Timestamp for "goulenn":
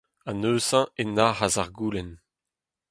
1.77-2.11